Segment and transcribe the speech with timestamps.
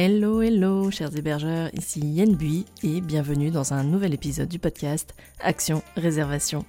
[0.00, 5.12] Hello, hello, chers hébergeurs, ici Yen Bui et bienvenue dans un nouvel épisode du podcast
[5.40, 6.64] Action Réservation.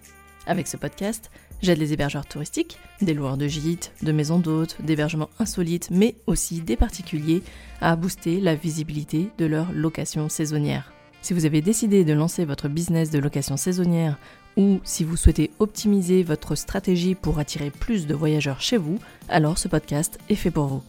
[0.47, 1.29] Avec ce podcast,
[1.61, 6.61] j'aide les hébergeurs touristiques, des loueurs de gîtes, de maisons d'hôtes, d'hébergements insolites, mais aussi
[6.61, 7.43] des particuliers
[7.81, 10.91] à booster la visibilité de leur location saisonnière.
[11.21, 14.17] Si vous avez décidé de lancer votre business de location saisonnière
[14.57, 19.59] ou si vous souhaitez optimiser votre stratégie pour attirer plus de voyageurs chez vous, alors
[19.59, 20.81] ce podcast est fait pour vous.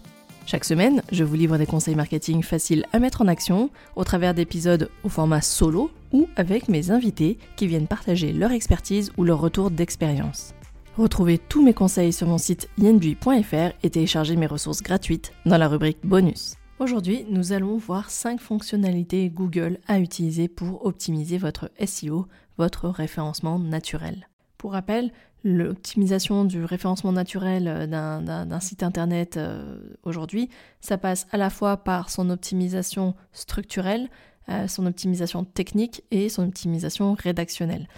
[0.50, 4.34] Chaque semaine, je vous livre des conseils marketing faciles à mettre en action au travers
[4.34, 9.40] d'épisodes au format solo ou avec mes invités qui viennent partager leur expertise ou leur
[9.40, 10.52] retour d'expérience.
[10.96, 15.68] Retrouvez tous mes conseils sur mon site yenbui.fr et téléchargez mes ressources gratuites dans la
[15.68, 16.56] rubrique bonus.
[16.80, 22.26] Aujourd'hui, nous allons voir 5 fonctionnalités Google à utiliser pour optimiser votre SEO,
[22.58, 24.26] votre référencement naturel.
[24.58, 25.12] Pour rappel,
[25.44, 30.48] l'optimisation du référencement naturel euh, d'un site internet euh, aujourd'hui,
[30.80, 34.08] ça passe à la fois par son optimisation structurelle,
[34.48, 37.88] euh, son optimisation technique et son optimisation rédactionnelle.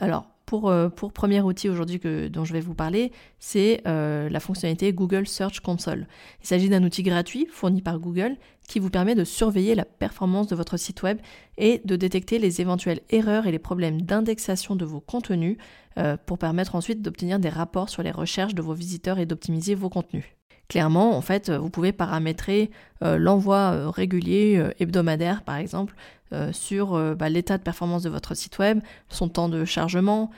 [0.00, 5.26] Alors, pour, pour premier outil aujourd'hui dont je vais vous parler, c'est la fonctionnalité Google
[5.26, 6.06] Search Console.
[6.40, 8.38] Il s'agit d'un outil gratuit fourni par Google
[8.68, 11.18] qui vous permet de surveiller la performance de votre site web
[11.56, 15.56] et de détecter les éventuelles erreurs et les problèmes d'indexation de vos contenus
[15.98, 19.74] euh, pour permettre ensuite d'obtenir des rapports sur les recherches de vos visiteurs et d'optimiser
[19.74, 20.37] vos contenus.
[20.68, 22.70] Clairement, en fait, vous pouvez paramétrer
[23.02, 25.94] euh, l'envoi euh, régulier, hebdomadaire par exemple,
[26.52, 30.30] sur bah, l'état de performance de votre site web, son temps de chargement,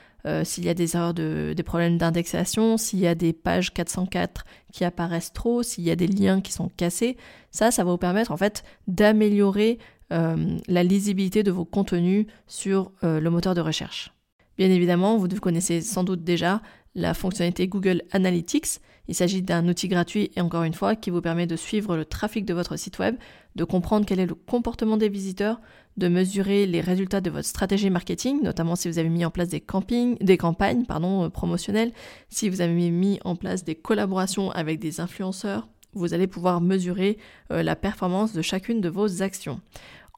[0.45, 4.45] s'il y a des erreurs de, des problèmes d'indexation, s'il y a des pages 404
[4.73, 7.17] qui apparaissent trop, s'il y a des liens qui sont cassés.
[7.51, 13.29] Ça, ça va vous permettre en fait d'améliorer la lisibilité de vos contenus sur le
[13.29, 14.13] moteur de recherche.
[14.61, 16.63] Bien évidemment, vous connaissez sans doute déjà
[16.95, 18.81] la fonctionnalité Google Analytics.
[19.09, 22.05] Il s'agit d'un outil gratuit et encore une fois qui vous permet de suivre le
[22.05, 23.17] trafic de votre site web,
[23.57, 25.61] de comprendre quel est le comportement des visiteurs,
[25.97, 29.49] de mesurer les résultats de votre stratégie marketing, notamment si vous avez mis en place
[29.49, 31.93] des, campings, des campagnes euh, promotionnelles,
[32.29, 37.19] si vous avez mis en place des collaborations avec des influenceurs, vous allez pouvoir mesurer
[37.51, 39.61] euh, la performance de chacune de vos actions.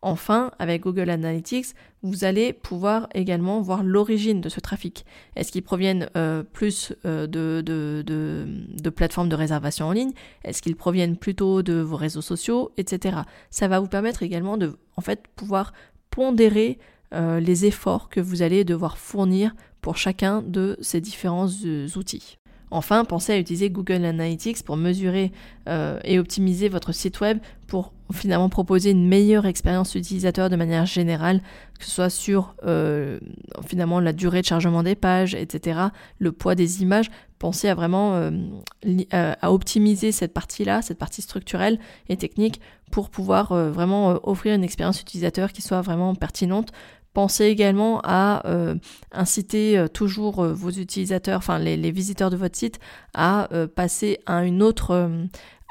[0.02, 1.68] Enfin, avec Google Analytics,
[2.02, 5.06] vous allez pouvoir également voir l'origine de ce trafic.
[5.36, 10.10] Est-ce qu'il proviennent euh, plus euh, de, plateformes de réservation en ligne?
[10.44, 13.18] Est-ce qu'ils proviennent plutôt de vos réseaux sociaux, etc.
[13.50, 15.72] Ça va vous permettre également de en fait, pouvoir
[16.10, 16.78] pondérer
[17.14, 21.48] euh, les efforts que vous allez devoir fournir pour chacun de ces différents
[21.96, 22.38] outils.
[22.72, 25.30] Enfin, pensez à utiliser Google Analytics pour mesurer
[25.68, 30.86] euh, et optimiser votre site web pour finalement proposer une meilleure expérience utilisateur de manière
[30.86, 31.42] générale,
[31.78, 33.20] que ce soit sur euh,
[33.66, 35.80] finalement la durée de chargement des pages, etc.,
[36.18, 37.10] le poids des images.
[37.38, 41.78] Pensez à vraiment euh, optimiser cette partie-là, cette partie structurelle
[42.08, 42.60] et technique
[42.90, 46.72] pour pouvoir vraiment offrir une expérience utilisateur qui soit vraiment pertinente
[47.12, 48.74] Pensez également à euh,
[49.12, 52.80] inciter euh, toujours euh, vos utilisateurs, enfin les, visiteurs de votre site,
[53.12, 55.10] à passer à une autre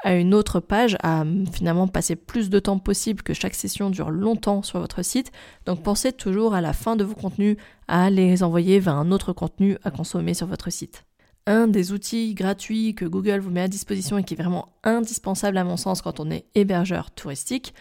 [0.04, 4.10] à une autre page, à finalement passer plus de temps possible, que chaque session dure
[4.10, 5.30] longtemps sur votre site.
[5.64, 9.32] Donc pensez toujours à la fin de vos contenus à les envoyer vers un autre
[9.32, 11.04] contenu à consommer sur votre site.
[11.46, 15.56] Un des outils gratuits que Google vous met à disposition et qui est vraiment indispensable
[15.56, 17.74] à mon sens quand on est hébergeur touristique,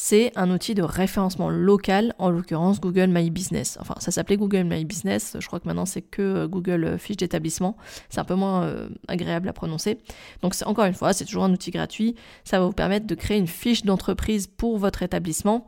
[0.00, 3.78] c'est un outil de référencement local, en l'occurrence Google My Business.
[3.80, 6.98] Enfin, ça s'appelait Google My Business, je crois que maintenant c'est que euh, Google euh,
[6.98, 7.76] Fiche d'établissement.
[8.08, 9.98] C'est un peu moins euh, agréable à prononcer.
[10.40, 12.14] Donc, encore une fois, c'est toujours un outil gratuit.
[12.44, 15.66] Ça va vous permettre de créer une fiche d'entreprise pour votre établissement.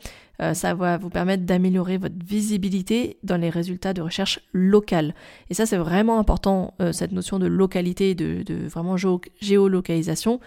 [0.55, 5.13] ça va vous permettre d'améliorer votre visibilité dans les résultats de recherche locale.
[5.51, 8.97] Et ça, c'est vraiment important, cette notion de localité, de, de vraiment
[9.41, 10.41] géolocalisation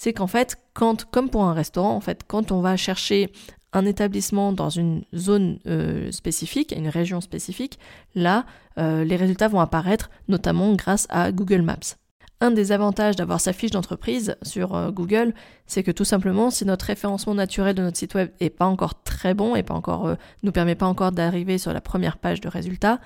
[0.00, 3.30] c'est qu'en fait, comme pour un restaurant, en fait, quand on va chercher
[3.74, 7.78] un établissement dans une zone euh, spécifique, une région spécifique,
[8.14, 8.46] là,
[8.78, 11.98] euh, les résultats vont apparaître notamment grâce à Google Maps.
[12.40, 15.34] Un des avantages d'avoir sa fiche d'entreprise sur euh, Google,
[15.66, 19.02] c'est que tout simplement, si notre référencement naturel de notre site web est pas encore
[19.02, 22.48] très bon et pas encore nous permet pas encore d'arriver sur la première page de
[22.48, 23.00] résultats,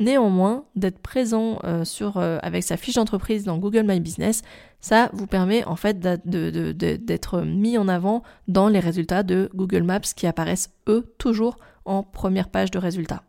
[0.00, 1.84] Néanmoins, d'être présent euh,
[2.16, 4.40] euh, avec sa fiche d'entreprise dans Google My Business,
[4.80, 10.00] ça vous permet en fait d'être mis en avant dans les résultats de Google Maps
[10.00, 13.24] qui apparaissent eux toujours en première page de résultats.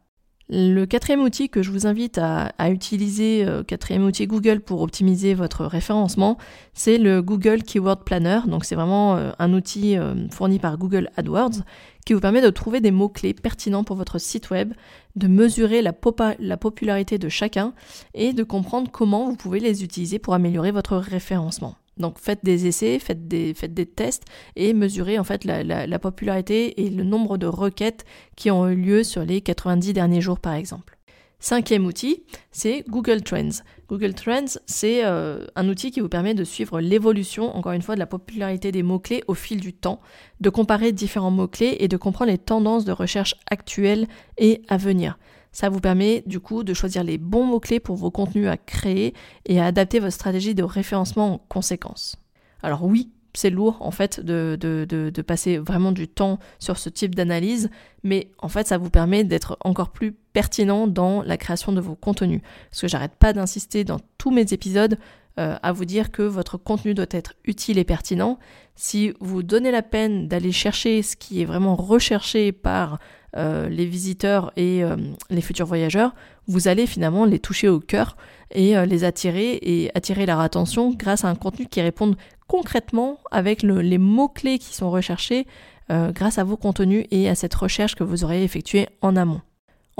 [0.47, 5.33] Le quatrième outil que je vous invite à, utiliser, euh, quatrième outil Google pour optimiser
[5.33, 6.37] votre référencement,
[6.73, 8.39] c'est le Google Keyword Planner.
[8.47, 9.97] Donc c'est vraiment un outil
[10.29, 11.63] fourni par Google AdWords
[12.05, 14.73] qui vous permet de trouver des mots-clés pertinents pour votre site web,
[15.15, 15.93] de mesurer la,
[16.39, 17.73] la popularité de chacun
[18.13, 21.75] et de comprendre comment vous pouvez les utiliser pour améliorer votre référencement.
[21.97, 23.53] Donc faites des essais, faites des,
[23.85, 24.23] tests
[24.55, 28.05] et mesurez en fait la, la, popularité et le nombre de requêtes
[28.35, 30.97] qui ont eu lieu sur les 90 derniers jours par exemple.
[31.43, 32.21] Cinquième outil,
[32.51, 33.63] c'est Google Trends.
[33.89, 37.95] Google Trends, c'est euh, un outil qui vous permet de suivre l'évolution, encore une fois,
[37.95, 40.01] de la popularité des mots-clés au fil du temps,
[40.39, 44.07] de comparer différents mots-clés et de comprendre les tendances de recherche actuelles
[44.37, 45.17] et à venir.
[45.51, 49.15] Ça vous permet du coup de choisir les bons mots-clés pour vos contenus à créer
[49.47, 52.17] et à adapter votre stratégie de référencement en conséquence.
[52.61, 56.89] Alors oui, c'est lourd en fait de, de, de, passer vraiment du temps sur ce
[56.89, 57.71] type d'analyse,
[58.03, 61.95] mais en fait ça vous permet d'être encore plus pertinent dans la création de vos
[61.95, 62.41] contenus.
[62.69, 64.97] Parce que j'arrête pas d'insister dans tous mes épisodes
[65.39, 68.37] euh, à vous dire que votre contenu doit être utile et pertinent.
[68.75, 72.99] Si vous donnez la peine d'aller chercher ce qui est vraiment recherché par
[73.37, 74.97] euh, les visiteurs et euh,
[75.29, 76.13] les futurs voyageurs,
[76.47, 78.17] vous allez finalement les toucher au cœur
[78.53, 82.15] et les attirer et attirer leur attention grâce à un contenu qui répond
[82.47, 85.47] concrètement avec les mots-clés qui sont recherchés
[85.89, 89.39] grâce à vos contenus et à cette recherche que vous aurez effectuée en amont.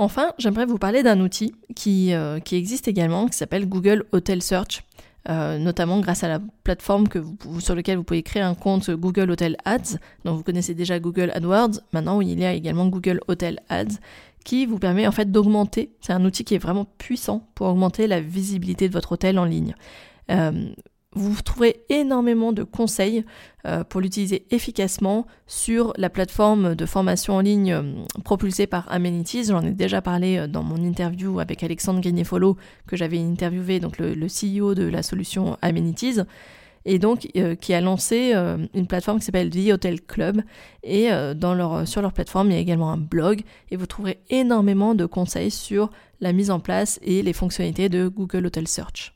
[0.02, 2.12] Enfin, j'aimerais vous parler d'un outil qui,
[2.44, 4.82] qui existe également, qui s'appelle Google Hotel Search.
[5.28, 7.06] Euh, notamment grâce à la plateforme
[7.60, 9.98] sur laquelle vous pouvez créer un compte Google Hotel Ads.
[10.24, 11.80] Donc vous connaissez déjà Google AdWords.
[11.92, 14.00] Maintenant, il y a également Google Hotel Ads
[14.44, 15.92] qui vous permet en fait d'augmenter.
[16.00, 19.44] C'est un outil qui est vraiment puissant pour augmenter la visibilité de votre hôtel en
[19.44, 19.76] ligne.
[20.30, 20.70] Euh,
[21.14, 23.24] vous trouverez énormément de conseils
[23.66, 27.82] euh, pour l'utiliser efficacement sur la plateforme de formation en ligne euh,
[28.24, 29.44] propulsée par Amenities.
[29.44, 32.56] J'en ai déjà parlé euh, dans mon interview avec Alexandre Guignefolo
[32.86, 36.20] que j'avais interviewé, donc le, CEO de la solution Amenities
[36.84, 37.28] et donc
[37.60, 38.32] qui a lancé
[38.74, 40.42] une plateforme qui s'appelle The Hotel Club
[40.82, 41.10] et
[41.84, 45.52] sur leur plateforme il y a également un blog et vous trouverez énormément de conseils
[45.52, 49.14] sur la mise en place et les fonctionnalités de Google Hotel Search.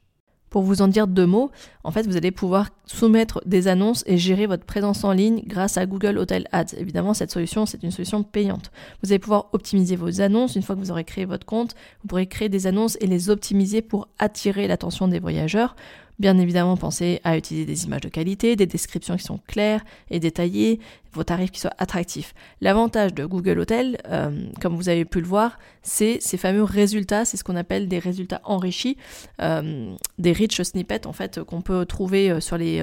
[0.56, 1.50] Pour vous en dire deux mots,
[1.84, 5.76] en fait, vous allez pouvoir soumettre des annonces et gérer votre présence en ligne grâce
[5.76, 6.74] à Google Hotel Ads.
[6.78, 8.70] Évidemment, cette solution, c'est une solution payante.
[9.02, 10.56] Vous allez pouvoir optimiser vos annonces.
[10.56, 13.28] Une fois que vous aurez créé votre compte, vous pourrez créer des annonces et les
[13.28, 15.76] optimiser pour attirer l'attention des voyageurs.
[16.18, 20.18] Bien évidemment, pensez à utiliser des images de qualité, des descriptions qui sont claires et
[20.18, 20.80] détaillées,
[21.12, 22.34] vos tarifs qui soient attractifs.
[22.62, 27.26] L'avantage de Google Hotel, euh, comme vous avez pu le voir, c'est ces fameux résultats,
[27.26, 28.96] c'est ce qu'on appelle des résultats enrichis,
[29.42, 32.82] euh, des rich snippets en fait qu'on peut trouver euh, sur les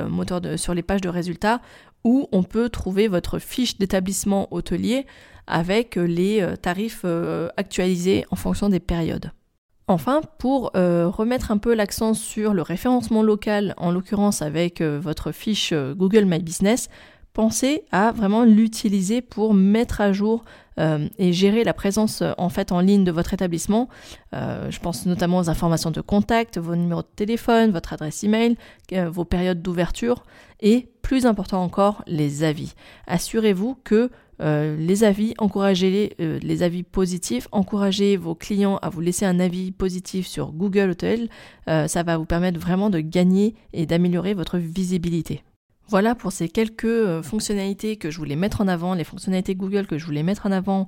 [0.57, 1.59] sur les pages de résultats
[2.03, 5.06] où on peut trouver votre fiche d'établissement hôtelier
[5.47, 7.06] avec les tarifs
[7.57, 9.31] actualisés en fonction des périodes.
[9.88, 14.97] Enfin, pour euh, remettre un peu l'accent sur le référencement local, en l'occurrence avec euh,
[15.01, 16.88] votre fiche euh, Google My Business,
[17.33, 20.45] pensez à vraiment l'utiliser pour mettre à jour
[21.19, 23.89] et gérer la présence en fait en ligne de votre établissement.
[24.31, 28.56] je pense notamment aux informations de contact, vos numéros de téléphone, votre adresse email,
[28.91, 30.24] vos périodes d'ouverture
[30.62, 32.74] et plus important encore les avis.
[33.06, 34.09] Assurez-vous que
[34.41, 39.39] euh, les avis, encouragez euh, les, avis positifs, encouragez vos clients à vous laisser un
[39.39, 41.30] avis positif sur Google Hotel.
[41.69, 45.44] Euh, ça va vous permettre vraiment de gagner et d'améliorer votre visibilité.
[45.88, 49.97] Voilà pour ces quelques fonctionnalités que je voulais mettre en avant, les fonctionnalités Google que
[49.97, 50.88] je voulais mettre en avant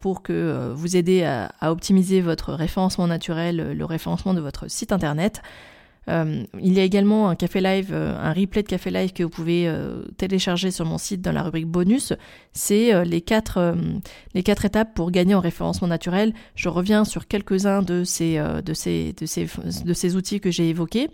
[0.00, 5.42] pour que vous aider à, optimiser votre référencement naturel, le référencement de votre site internet.
[6.08, 9.22] Euh, il y a également un café live, euh, un replay de café live que
[9.22, 12.12] vous pouvez euh, télécharger sur mon site dans la rubrique bonus.
[12.52, 13.76] C'est les quatre
[14.32, 16.32] les quatre étapes pour gagner en référencement naturel.
[16.54, 19.46] Je reviens sur quelques-uns de ces de ces de ces
[19.84, 21.10] de ces outils que j'ai évoqués.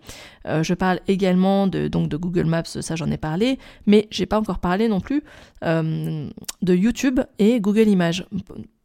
[0.46, 4.38] je parle également de donc de Google Maps, ça j'en ai parlé, mais j'ai pas
[4.38, 5.24] encore parlé non plus
[5.62, 8.24] de YouTube et Google Images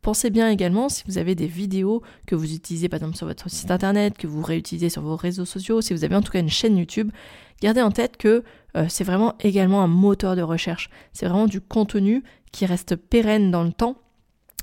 [0.07, 3.49] Pensez bien également si vous avez des vidéos que vous utilisez par exemple sur votre
[3.49, 6.39] site internet, que vous réutilisez sur vos réseaux sociaux, si vous avez en tout cas
[6.39, 7.11] une chaîne YouTube,
[7.61, 8.45] gardez en tête que
[8.77, 10.89] euh, c'est vraiment également un moteur de recherche.
[11.11, 12.23] C'est vraiment du contenu
[12.53, 13.97] qui reste pérenne dans le temps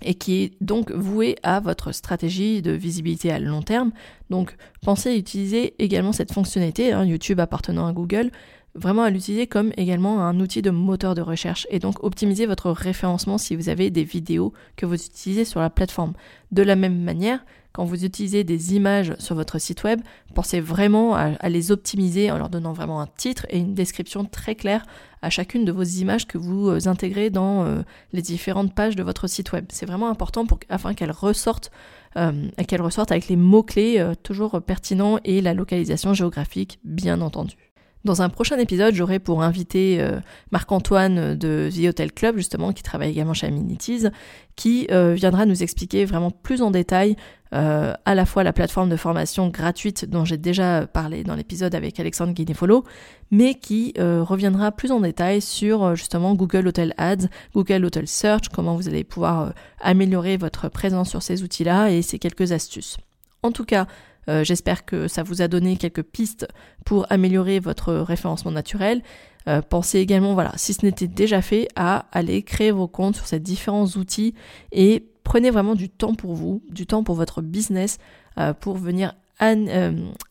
[0.03, 3.93] et qui est donc voué à votre stratégie de visibilité à long terme.
[4.31, 8.31] Donc pensez à utiliser également cette fonctionnalité, hein, YouTube appartenant à Google,
[8.75, 12.71] vraiment à l'utiliser comme également un outil de moteur de recherche et donc optimiser votre
[12.71, 16.15] référencement si vous avez des vidéos que vous utilisez sur la plateforme.
[16.51, 20.01] De la même manière, quand vous utilisez des images sur votre site web,
[20.33, 24.55] pensez vraiment à, les optimiser en leur donnant vraiment un titre et une description très
[24.55, 24.87] claire
[25.23, 29.03] à chacune de vos images que vous euh, intégrez dans euh, les différentes pages de
[29.03, 29.65] votre site web.
[29.71, 31.73] C'est vraiment important pour, afin qu'elles ressortent,
[32.17, 37.74] euh, qu'elles ressortent avec les mots-clés toujours pertinents et la localisation géographique bien entendu.
[38.05, 40.21] Dans un prochain épisode, j'aurai pour invité euh,
[40.53, 44.09] Marc-Antoine de The Hotel Club, justement, qui travaille également chez Amenities,
[44.57, 47.17] qui euh, viendra nous expliquer vraiment plus en détail
[47.55, 51.75] euh, à la fois la plateforme de formation gratuite dont j'ai déjà parlé dans l'épisode
[51.75, 52.85] avec Alexandre Guinefolo,
[53.31, 58.77] mais qui reviendra plus en détail sur justement Google Hotel Ads, Google Hotel Search, comment
[58.77, 62.99] vous allez pouvoir améliorer votre présence sur ces outils-là et ces quelques astuces.
[63.43, 63.87] En tout cas,
[64.29, 66.47] euh, j'espère que ça vous a donné quelques pistes
[66.85, 69.03] pour améliorer votre référencement naturel.
[69.49, 73.27] Euh, pensez également, voilà, si ce n'était déjà fait, à aller créer vos comptes sur
[73.27, 74.35] ces différents outils
[74.73, 77.99] et prenez vraiment du temps pour vous, du temps pour votre business,
[78.39, 79.15] euh, pour venir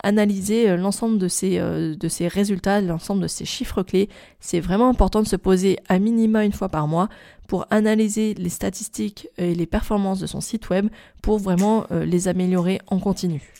[0.02, 4.08] analyser l'ensemble de ces, de ces résultats, l'ensemble de ces chiffres clés.
[4.40, 7.10] C'est vraiment important de se poser à minima une fois par mois
[7.48, 10.88] pour analyser les statistiques et les performances de son site web
[11.22, 13.54] pour vraiment les améliorer en continu.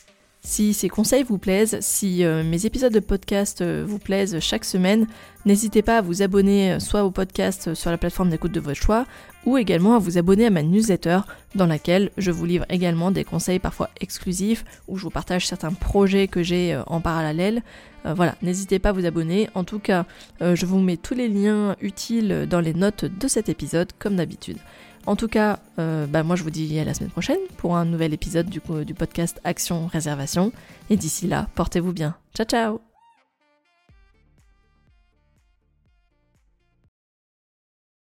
[0.46, 4.66] Si ces conseils vous plaisent, si euh, mes épisodes de podcast euh, vous plaisent chaque
[4.66, 5.06] semaine,
[5.46, 8.78] n'hésitez pas à vous abonner euh, soit au podcast sur la plateforme d'écoute de votre
[8.78, 9.06] choix,
[9.46, 11.20] ou également à vous abonner à ma newsletter
[11.54, 15.72] dans laquelle je vous livre également des conseils parfois exclusifs, où je vous partage certains
[15.72, 17.62] projets que j'ai en parallèle.
[18.04, 19.48] voilà, n'hésitez pas à vous abonner.
[19.54, 20.06] En tout cas,
[20.40, 24.58] je vous mets tous les liens utiles dans les notes de cet épisode, comme d'habitude.
[25.06, 27.84] En tout cas, euh, bah, moi je vous dis à la semaine prochaine pour un
[27.84, 30.52] nouvel épisode du, du podcast Action Réservation.
[30.90, 32.16] Et d'ici là, portez-vous bien.
[32.34, 32.93] Ciao ciao